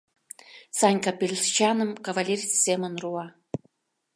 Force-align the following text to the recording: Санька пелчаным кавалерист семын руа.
Санька 0.79 1.11
пелчаным 1.19 1.91
кавалерист 2.05 2.51
семын 2.65 2.93
руа. 3.03 3.25